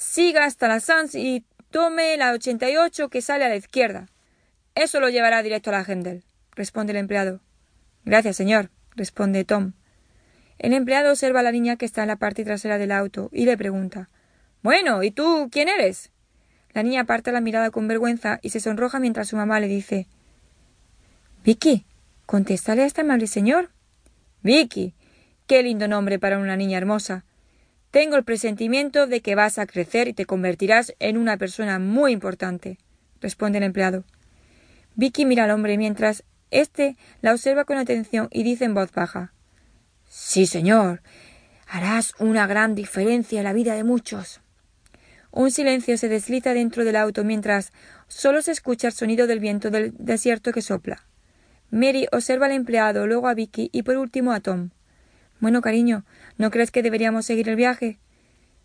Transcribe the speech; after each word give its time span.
Siga 0.00 0.46
hasta 0.46 0.66
la 0.66 0.80
Sans 0.80 1.14
y 1.14 1.44
tome 1.70 2.16
la 2.16 2.32
88 2.32 3.10
que 3.10 3.20
sale 3.20 3.44
a 3.44 3.50
la 3.50 3.56
izquierda. 3.56 4.08
Eso 4.74 4.98
lo 4.98 5.10
llevará 5.10 5.42
directo 5.42 5.68
a 5.68 5.74
la 5.74 5.84
Hendel, 5.86 6.24
responde 6.56 6.92
el 6.92 6.96
empleado. 6.96 7.40
Gracias, 8.06 8.34
señor, 8.34 8.70
responde 8.96 9.44
Tom. 9.44 9.74
El 10.58 10.72
empleado 10.72 11.10
observa 11.10 11.40
a 11.40 11.42
la 11.42 11.52
niña 11.52 11.76
que 11.76 11.84
está 11.84 12.00
en 12.00 12.08
la 12.08 12.16
parte 12.16 12.44
trasera 12.44 12.78
del 12.78 12.92
auto 12.92 13.28
y 13.30 13.44
le 13.44 13.58
pregunta 13.58 14.08
Bueno, 14.62 15.02
¿y 15.02 15.10
tú 15.10 15.50
quién 15.52 15.68
eres? 15.68 16.10
La 16.72 16.82
niña 16.82 17.02
aparta 17.02 17.30
la 17.30 17.42
mirada 17.42 17.70
con 17.70 17.86
vergüenza 17.86 18.38
y 18.40 18.48
se 18.48 18.60
sonroja 18.60 19.00
mientras 19.00 19.28
su 19.28 19.36
mamá 19.36 19.60
le 19.60 19.68
dice 19.68 20.06
Vicky, 21.44 21.84
contéstale 22.24 22.84
a 22.84 22.86
este 22.86 23.02
amable 23.02 23.26
señor. 23.26 23.68
Vicky. 24.42 24.94
Qué 25.46 25.62
lindo 25.62 25.88
nombre 25.88 26.18
para 26.18 26.38
una 26.38 26.56
niña 26.56 26.78
hermosa. 26.78 27.26
Tengo 27.90 28.16
el 28.16 28.24
presentimiento 28.24 29.06
de 29.08 29.20
que 29.20 29.34
vas 29.34 29.58
a 29.58 29.66
crecer 29.66 30.06
y 30.06 30.12
te 30.12 30.24
convertirás 30.24 30.94
en 31.00 31.16
una 31.16 31.36
persona 31.36 31.80
muy 31.80 32.12
importante, 32.12 32.78
responde 33.20 33.58
el 33.58 33.64
empleado. 33.64 34.04
Vicky 34.94 35.24
mira 35.24 35.44
al 35.44 35.50
hombre 35.50 35.76
mientras 35.76 36.22
éste 36.50 36.96
la 37.20 37.32
observa 37.32 37.64
con 37.64 37.78
atención 37.78 38.28
y 38.30 38.44
dice 38.44 38.64
en 38.64 38.74
voz 38.74 38.92
baja 38.92 39.32
Sí, 40.08 40.46
señor. 40.46 41.02
Harás 41.66 42.14
una 42.18 42.46
gran 42.46 42.74
diferencia 42.74 43.38
en 43.38 43.44
la 43.44 43.52
vida 43.52 43.74
de 43.74 43.84
muchos. 43.84 44.40
Un 45.32 45.50
silencio 45.50 45.96
se 45.96 46.08
desliza 46.08 46.54
dentro 46.54 46.84
del 46.84 46.96
auto 46.96 47.22
mientras 47.24 47.72
solo 48.08 48.42
se 48.42 48.50
escucha 48.52 48.88
el 48.88 48.92
sonido 48.92 49.26
del 49.26 49.38
viento 49.38 49.70
del 49.70 49.94
desierto 49.96 50.52
que 50.52 50.62
sopla. 50.62 51.04
Mary 51.70 52.08
observa 52.10 52.46
al 52.46 52.52
empleado, 52.52 53.06
luego 53.06 53.28
a 53.28 53.34
Vicky 53.34 53.70
y 53.72 53.82
por 53.82 53.96
último 53.96 54.32
a 54.32 54.40
Tom. 54.40 54.70
Bueno, 55.40 55.62
cariño, 55.62 56.04
¿no 56.36 56.50
crees 56.50 56.70
que 56.70 56.82
deberíamos 56.82 57.24
seguir 57.24 57.48
el 57.48 57.56
viaje? 57.56 57.98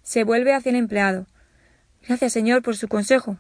Se 0.04 0.24
vuelve 0.24 0.54
hacia 0.54 0.70
el 0.70 0.76
empleado. 0.76 1.26
Gracias, 2.06 2.34
señor, 2.34 2.62
por 2.62 2.76
su 2.76 2.88
consejo. 2.88 3.38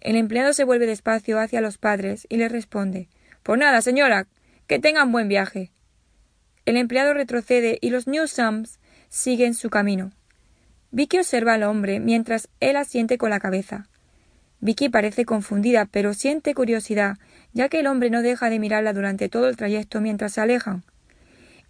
El 0.00 0.16
empleado 0.16 0.52
se 0.52 0.64
vuelve 0.64 0.86
despacio 0.86 1.38
hacia 1.38 1.60
los 1.60 1.78
padres 1.78 2.26
y 2.28 2.36
les 2.36 2.52
responde 2.52 3.08
Por 3.42 3.58
nada, 3.58 3.80
señora. 3.80 4.26
Que 4.66 4.78
tengan 4.78 5.12
buen 5.12 5.28
viaje. 5.28 5.72
El 6.66 6.76
empleado 6.76 7.14
retrocede 7.14 7.78
y 7.80 7.88
los 7.90 8.06
Newsams 8.06 8.78
siguen 9.08 9.54
su 9.54 9.70
camino. 9.70 10.12
Vicky 10.90 11.18
observa 11.18 11.54
al 11.54 11.62
hombre 11.62 12.00
mientras 12.00 12.48
él 12.60 12.76
asiente 12.76 13.16
con 13.16 13.30
la 13.30 13.40
cabeza. 13.40 13.88
Vicky 14.60 14.88
parece 14.88 15.24
confundida, 15.24 15.86
pero 15.86 16.12
siente 16.12 16.54
curiosidad, 16.54 17.16
ya 17.52 17.68
que 17.68 17.80
el 17.80 17.86
hombre 17.86 18.10
no 18.10 18.20
deja 18.20 18.50
de 18.50 18.58
mirarla 18.58 18.92
durante 18.92 19.28
todo 19.28 19.48
el 19.48 19.56
trayecto 19.56 20.00
mientras 20.00 20.32
se 20.32 20.40
alejan. 20.40 20.84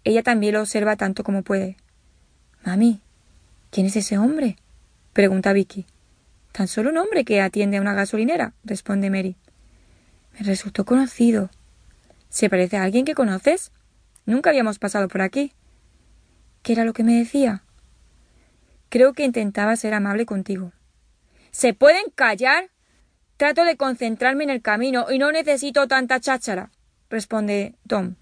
Ella 0.03 0.23
también 0.23 0.53
lo 0.53 0.61
observa 0.61 0.95
tanto 0.95 1.23
como 1.23 1.43
puede. 1.43 1.77
Mami, 2.65 3.01
¿quién 3.71 3.85
es 3.85 3.95
ese 3.95 4.17
hombre? 4.17 4.57
pregunta 5.13 5.53
Vicky. 5.53 5.85
Tan 6.51 6.67
solo 6.67 6.89
un 6.89 6.97
hombre 6.97 7.25
que 7.25 7.41
atiende 7.41 7.77
a 7.77 7.81
una 7.81 7.93
gasolinera, 7.93 8.53
responde 8.63 9.09
Mary. 9.09 9.35
Me 10.33 10.45
resultó 10.45 10.85
conocido. 10.85 11.49
¿Se 12.29 12.49
parece 12.49 12.77
a 12.77 12.83
alguien 12.83 13.05
que 13.05 13.15
conoces? 13.15 13.71
Nunca 14.25 14.49
habíamos 14.49 14.79
pasado 14.79 15.07
por 15.07 15.21
aquí. 15.21 15.53
¿Qué 16.61 16.73
era 16.73 16.85
lo 16.85 16.93
que 16.93 17.03
me 17.03 17.15
decía? 17.15 17.63
Creo 18.89 19.13
que 19.13 19.23
intentaba 19.23 19.75
ser 19.75 19.93
amable 19.93 20.25
contigo. 20.25 20.71
¿Se 21.51 21.73
pueden 21.73 22.05
callar? 22.15 22.69
Trato 23.37 23.63
de 23.63 23.77
concentrarme 23.77 24.43
en 24.43 24.49
el 24.49 24.61
camino 24.61 25.05
y 25.09 25.17
no 25.17 25.31
necesito 25.31 25.87
tanta 25.87 26.19
cháchara, 26.19 26.71
responde 27.09 27.75
Tom. 27.87 28.15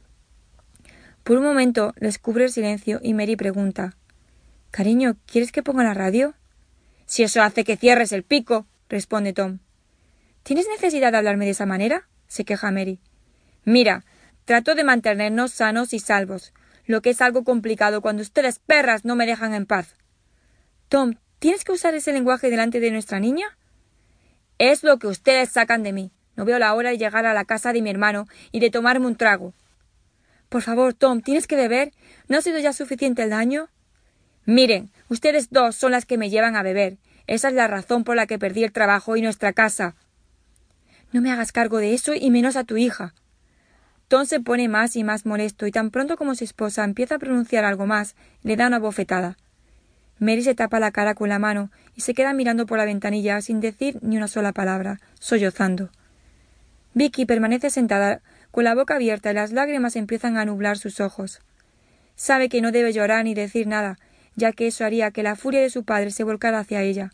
Por 1.27 1.35
un 1.35 1.43
momento 1.43 1.93
descubre 1.97 2.45
el 2.45 2.51
silencio 2.53 3.01
y 3.03 3.13
Mary 3.13 3.35
pregunta 3.35 3.97
Cariño, 4.71 5.17
¿quieres 5.25 5.51
que 5.51 5.61
ponga 5.61 5.83
la 5.83 5.93
radio? 5.93 6.35
Si 7.05 7.21
eso 7.21 7.41
hace 7.41 7.65
que 7.65 7.75
cierres 7.75 8.13
el 8.13 8.23
pico, 8.23 8.65
responde 8.87 9.33
Tom. 9.33 9.59
¿Tienes 10.43 10.67
necesidad 10.69 11.11
de 11.11 11.17
hablarme 11.17 11.43
de 11.43 11.51
esa 11.51 11.65
manera? 11.65 12.07
se 12.29 12.45
queja 12.45 12.71
Mary. 12.71 13.01
Mira, 13.65 14.05
trato 14.45 14.73
de 14.73 14.85
mantenernos 14.85 15.51
sanos 15.51 15.93
y 15.93 15.99
salvos, 15.99 16.53
lo 16.85 17.01
que 17.01 17.09
es 17.09 17.19
algo 17.19 17.43
complicado 17.43 17.99
cuando 17.99 18.21
ustedes 18.21 18.59
perras 18.59 19.03
no 19.03 19.17
me 19.17 19.25
dejan 19.25 19.53
en 19.53 19.65
paz. 19.65 19.95
Tom, 20.87 21.15
¿tienes 21.39 21.65
que 21.65 21.73
usar 21.73 21.93
ese 21.93 22.13
lenguaje 22.13 22.49
delante 22.49 22.79
de 22.79 22.91
nuestra 22.91 23.19
niña? 23.19 23.57
Es 24.59 24.81
lo 24.81 24.97
que 24.97 25.07
ustedes 25.07 25.49
sacan 25.49 25.83
de 25.83 25.91
mí. 25.91 26.09
No 26.37 26.45
veo 26.45 26.57
la 26.57 26.73
hora 26.73 26.91
de 26.91 26.97
llegar 26.97 27.25
a 27.25 27.33
la 27.33 27.43
casa 27.43 27.73
de 27.73 27.81
mi 27.81 27.89
hermano 27.89 28.29
y 28.53 28.61
de 28.61 28.69
tomarme 28.69 29.07
un 29.07 29.17
trago. 29.17 29.53
Por 30.49 30.61
favor, 30.61 30.93
Tom, 30.93 31.21
tienes 31.21 31.47
que 31.47 31.55
beber. 31.55 31.91
¿No 32.27 32.37
ha 32.37 32.41
sido 32.41 32.59
ya 32.59 32.73
suficiente 32.73 33.23
el 33.23 33.29
daño? 33.29 33.69
Miren, 34.45 34.91
ustedes 35.09 35.49
dos 35.49 35.75
son 35.75 35.91
las 35.91 36.05
que 36.05 36.17
me 36.17 36.29
llevan 36.29 36.55
a 36.55 36.63
beber. 36.63 36.97
Esa 37.27 37.49
es 37.49 37.53
la 37.53 37.67
razón 37.67 38.05
por 38.05 38.15
la 38.15 38.27
que 38.27 38.39
perdí 38.39 38.63
el 38.63 38.71
trabajo 38.71 39.17
y 39.17 39.21
nuestra 39.21 39.51
casa. 39.51 39.95
No 41.11 41.21
me 41.21 41.31
hagas 41.31 41.51
cargo 41.51 41.77
de 41.77 41.93
eso 41.93 42.13
y 42.15 42.31
menos 42.31 42.55
a 42.55 42.63
tu 42.63 42.77
hija. 42.77 43.13
Tom 44.07 44.25
se 44.25 44.39
pone 44.39 44.69
más 44.69 44.95
y 44.95 45.03
más 45.03 45.25
molesto 45.25 45.67
y 45.67 45.71
tan 45.71 45.91
pronto 45.91 46.15
como 46.15 46.33
su 46.35 46.45
esposa 46.45 46.85
empieza 46.85 47.15
a 47.15 47.19
pronunciar 47.19 47.65
algo 47.65 47.85
más, 47.85 48.15
le 48.43 48.55
da 48.55 48.67
una 48.67 48.79
bofetada. 48.79 49.37
Mary 50.19 50.41
se 50.43 50.55
tapa 50.55 50.79
la 50.79 50.91
cara 50.91 51.13
con 51.13 51.27
la 51.27 51.39
mano 51.39 51.69
y 51.93 52.01
se 52.01 52.13
queda 52.13 52.33
mirando 52.33 52.65
por 52.65 52.77
la 52.77 52.85
ventanilla 52.85 53.41
sin 53.41 53.59
decir 53.59 53.99
ni 54.01 54.15
una 54.15 54.29
sola 54.29 54.53
palabra, 54.53 55.01
sollozando. 55.19 55.89
Vicky 56.93 57.25
permanece 57.25 57.69
sentada 57.69 58.21
con 58.57 58.63
la 58.63 58.73
boca 58.73 58.95
abierta 58.95 59.29
y 59.29 59.35
las 59.35 59.51
lágrimas 59.51 59.95
empiezan 59.95 60.35
a 60.35 60.43
nublar 60.43 60.79
sus 60.79 60.99
ojos. 60.99 61.41
Sabe 62.15 62.49
que 62.49 62.59
no 62.59 62.71
debe 62.71 62.91
llorar 62.91 63.23
ni 63.23 63.35
decir 63.35 63.67
nada, 63.67 63.99
ya 64.35 64.51
que 64.51 64.65
eso 64.65 64.83
haría 64.83 65.11
que 65.11 65.21
la 65.21 65.35
furia 65.35 65.61
de 65.61 65.69
su 65.69 65.83
padre 65.83 66.09
se 66.09 66.23
volcara 66.23 66.57
hacia 66.57 66.81
ella. 66.81 67.11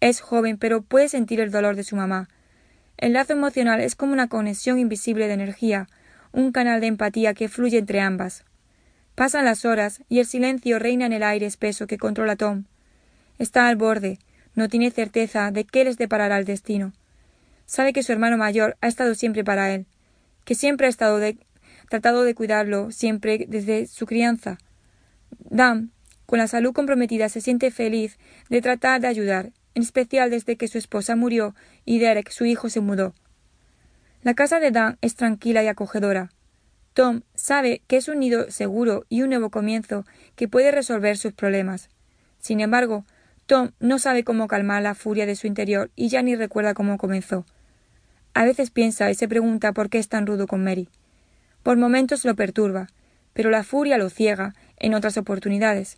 Es 0.00 0.22
joven, 0.22 0.56
pero 0.56 0.80
puede 0.80 1.10
sentir 1.10 1.40
el 1.40 1.50
dolor 1.50 1.76
de 1.76 1.84
su 1.84 1.94
mamá. 1.94 2.30
El 2.96 3.12
lazo 3.12 3.34
emocional 3.34 3.82
es 3.82 3.96
como 3.96 4.14
una 4.14 4.28
conexión 4.28 4.78
invisible 4.78 5.26
de 5.26 5.34
energía, 5.34 5.88
un 6.32 6.52
canal 6.52 6.80
de 6.80 6.86
empatía 6.86 7.34
que 7.34 7.50
fluye 7.50 7.76
entre 7.76 8.00
ambas. 8.00 8.46
Pasan 9.14 9.44
las 9.44 9.66
horas 9.66 10.04
y 10.08 10.20
el 10.20 10.26
silencio 10.26 10.78
reina 10.78 11.04
en 11.04 11.12
el 11.12 11.22
aire 11.22 11.44
espeso 11.44 11.86
que 11.86 11.98
controla 11.98 12.36
Tom. 12.36 12.64
Está 13.38 13.68
al 13.68 13.76
borde, 13.76 14.20
no 14.54 14.70
tiene 14.70 14.90
certeza 14.90 15.50
de 15.50 15.64
qué 15.64 15.84
les 15.84 15.98
deparará 15.98 16.38
el 16.38 16.46
destino. 16.46 16.94
Sabe 17.66 17.92
que 17.92 18.02
su 18.02 18.12
hermano 18.12 18.38
mayor 18.38 18.78
ha 18.80 18.88
estado 18.88 19.14
siempre 19.14 19.44
para 19.44 19.74
él, 19.74 19.84
que 20.46 20.54
siempre 20.54 20.86
ha 20.86 20.90
estado 20.90 21.20
tratado 21.90 22.22
de 22.22 22.34
cuidarlo, 22.34 22.90
siempre 22.90 23.44
desde 23.48 23.86
su 23.86 24.06
crianza. 24.06 24.58
Dan 25.38 25.90
con 26.24 26.38
la 26.38 26.46
salud 26.46 26.72
comprometida, 26.72 27.28
se 27.28 27.40
siente 27.40 27.70
feliz 27.70 28.18
de 28.48 28.62
tratar 28.62 29.00
de 29.00 29.08
ayudar, 29.08 29.52
en 29.74 29.82
especial 29.82 30.30
desde 30.30 30.56
que 30.56 30.68
su 30.68 30.78
esposa 30.78 31.16
murió 31.16 31.54
y 31.84 31.98
Derek, 31.98 32.30
su 32.30 32.46
hijo, 32.46 32.70
se 32.70 32.80
mudó. 32.80 33.12
La 34.22 34.34
casa 34.34 34.58
de 34.58 34.70
Dan 34.70 34.98
es 35.02 35.16
tranquila 35.16 35.62
y 35.62 35.66
acogedora. 35.66 36.30
Tom 36.94 37.22
sabe 37.34 37.82
que 37.86 37.96
es 37.96 38.08
un 38.08 38.20
nido 38.20 38.50
seguro 38.50 39.04
y 39.08 39.22
un 39.22 39.28
nuevo 39.28 39.50
comienzo 39.50 40.06
que 40.34 40.48
puede 40.48 40.70
resolver 40.70 41.16
sus 41.18 41.32
problemas. 41.32 41.90
Sin 42.38 42.60
embargo, 42.60 43.04
Tom 43.46 43.72
no 43.80 43.98
sabe 43.98 44.24
cómo 44.24 44.46
calmar 44.46 44.82
la 44.82 44.94
furia 44.94 45.26
de 45.26 45.36
su 45.36 45.46
interior 45.46 45.90
y 45.96 46.08
ya 46.08 46.22
ni 46.22 46.34
recuerda 46.34 46.74
cómo 46.74 46.98
comenzó. 46.98 47.44
A 48.36 48.44
veces 48.44 48.68
piensa 48.70 49.10
y 49.10 49.14
se 49.14 49.28
pregunta 49.28 49.72
por 49.72 49.88
qué 49.88 49.96
es 49.96 50.10
tan 50.10 50.26
rudo 50.26 50.46
con 50.46 50.62
Mary. 50.62 50.90
Por 51.62 51.78
momentos 51.78 52.26
lo 52.26 52.36
perturba, 52.36 52.88
pero 53.32 53.48
la 53.48 53.64
furia 53.64 53.96
lo 53.96 54.10
ciega 54.10 54.52
en 54.76 54.92
otras 54.92 55.16
oportunidades. 55.16 55.96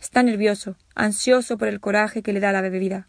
Está 0.00 0.22
nervioso, 0.22 0.76
ansioso 0.94 1.58
por 1.58 1.68
el 1.68 1.78
coraje 1.78 2.22
que 2.22 2.32
le 2.32 2.40
da 2.40 2.50
la 2.50 2.62
bebida. 2.62 3.08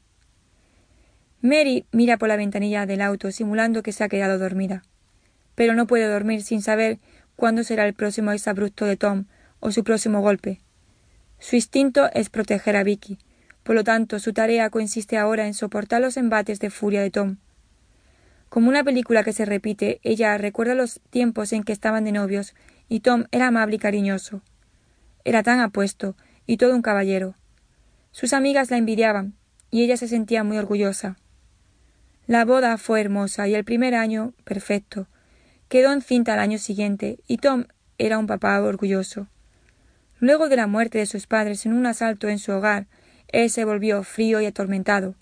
Mary 1.42 1.86
mira 1.94 2.18
por 2.18 2.28
la 2.28 2.36
ventanilla 2.36 2.86
del 2.86 3.00
auto 3.00 3.32
simulando 3.32 3.84
que 3.84 3.94
se 3.94 4.04
ha 4.04 4.10
quedado 4.10 4.38
dormida. 4.38 4.84
Pero 5.56 5.74
no 5.74 5.88
puede 5.88 6.10
dormir 6.10 6.44
sin 6.44 6.62
saber 6.62 7.00
cuándo 7.38 7.64
será 7.64 7.88
el 7.88 7.94
próximo 7.94 8.34
exabrupto 8.34 8.84
de 8.84 8.98
Tom 8.98 9.28
o 9.62 9.72
su 9.72 9.86
próximo 9.86 10.20
golpe. 10.20 10.60
Su 11.40 11.56
instinto 11.56 12.10
es 12.12 12.30
proteger 12.30 12.76
a 12.76 12.84
Vicky, 12.84 13.18
por 13.64 13.76
lo 13.76 13.86
tanto 13.86 14.20
su 14.20 14.34
tarea 14.34 14.70
consiste 14.70 15.18
ahora 15.18 15.48
en 15.48 15.54
soportar 15.54 16.02
los 16.02 16.18
embates 16.18 16.60
de 16.60 16.70
furia 16.70 17.02
de 17.02 17.12
Tom. 17.12 17.38
Como 18.50 18.70
una 18.70 18.84
película 18.84 19.24
que 19.24 19.34
se 19.34 19.46
repite, 19.46 20.00
ella 20.04 20.38
recuerda 20.38 20.76
los 20.76 21.02
tiempos 21.10 21.52
en 21.54 21.64
que 21.64 21.74
estaban 21.74 22.06
de 22.06 22.12
novios 22.12 22.56
y 22.90 23.02
Tom 23.02 23.26
era 23.32 23.48
amable 23.48 23.76
y 23.76 23.80
cariñoso. 23.80 24.42
Era 25.26 25.44
tan 25.44 25.60
apuesto 25.60 26.16
y 26.46 26.58
todo 26.58 26.76
un 26.76 26.82
caballero. 26.82 27.36
Sus 28.12 28.34
amigas 28.34 28.72
la 28.72 28.78
envidiaban, 28.78 29.34
y 29.70 29.84
ella 29.84 29.98
se 29.98 30.08
sentía 30.08 30.44
muy 30.44 30.58
orgullosa. 30.58 31.18
La 32.26 32.46
boda 32.46 32.78
fue 32.78 33.02
hermosa 33.02 33.48
y 33.48 33.56
el 33.56 33.66
primer 33.66 33.96
año 33.96 34.34
perfecto. 34.44 35.08
Quedó 35.68 35.92
encinta 35.92 36.34
al 36.34 36.40
año 36.40 36.58
siguiente, 36.58 37.20
y 37.28 37.38
Tom 37.38 37.66
era 37.98 38.18
un 38.18 38.28
papá 38.28 38.62
orgulloso. 38.62 39.28
Luego 40.20 40.50
de 40.50 40.56
la 40.56 40.68
muerte 40.68 40.98
de 40.98 41.06
sus 41.06 41.28
padres 41.28 41.66
en 41.66 41.74
un 41.74 41.86
asalto 41.86 42.28
en 42.30 42.40
su 42.40 42.54
hogar, 42.54 42.88
él 43.28 43.50
se 43.50 43.66
volvió 43.66 44.04
frío 44.04 44.40
y 44.42 44.46
atormentado. 44.46 45.16